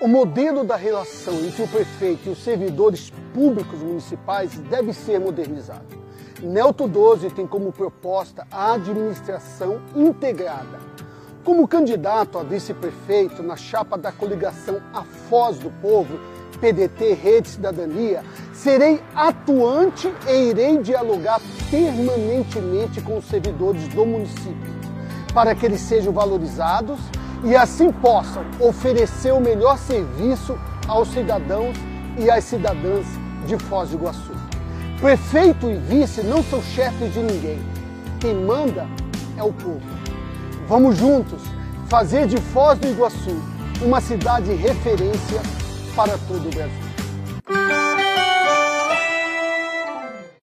O 0.00 0.08
modelo 0.08 0.64
da 0.64 0.76
relação 0.76 1.34
entre 1.44 1.62
o 1.62 1.68
prefeito 1.68 2.26
e 2.26 2.32
os 2.32 2.42
servidores 2.42 3.12
públicos 3.34 3.78
municipais 3.80 4.58
deve 4.70 4.94
ser 4.94 5.20
modernizado. 5.20 5.84
Nelto 6.42 6.88
12 6.88 7.28
tem 7.28 7.46
como 7.46 7.70
proposta 7.70 8.46
a 8.50 8.72
administração 8.72 9.78
integrada. 9.94 10.78
Como 11.44 11.68
candidato 11.68 12.38
a 12.38 12.42
vice-prefeito 12.42 13.42
na 13.42 13.56
chapa 13.56 13.98
da 13.98 14.10
coligação 14.10 14.80
A 14.90 15.04
Foz 15.04 15.58
do 15.58 15.70
Povo, 15.82 16.18
PDT 16.62 17.12
Rede 17.12 17.48
Cidadania, 17.48 18.24
serei 18.54 19.02
atuante 19.14 20.10
e 20.26 20.48
irei 20.48 20.78
dialogar 20.78 21.42
permanentemente 21.70 23.02
com 23.02 23.18
os 23.18 23.26
servidores 23.26 23.86
do 23.88 24.06
município, 24.06 24.72
para 25.34 25.54
que 25.54 25.66
eles 25.66 25.82
sejam 25.82 26.10
valorizados 26.10 26.98
e 27.42 27.56
assim 27.56 27.90
possam 27.90 28.44
oferecer 28.58 29.32
o 29.32 29.40
melhor 29.40 29.78
serviço 29.78 30.58
aos 30.86 31.08
cidadãos 31.08 31.76
e 32.18 32.30
às 32.30 32.44
cidadãs 32.44 33.06
de 33.46 33.56
Foz 33.58 33.90
do 33.90 33.96
Iguaçu. 33.96 34.32
Prefeito 35.00 35.70
e 35.70 35.76
vice 35.76 36.22
não 36.22 36.42
são 36.42 36.62
chefes 36.62 37.12
de 37.12 37.20
ninguém. 37.20 37.58
Quem 38.20 38.34
manda 38.34 38.86
é 39.36 39.42
o 39.42 39.52
povo. 39.52 39.80
Vamos 40.68 40.96
juntos 40.96 41.40
fazer 41.88 42.26
de 42.26 42.36
Foz 42.36 42.78
do 42.78 42.88
Iguaçu 42.88 43.42
uma 43.82 44.00
cidade 44.00 44.52
referência 44.52 45.40
para 45.96 46.18
todo 46.28 46.46
o 46.46 46.50
Brasil. 46.50 46.89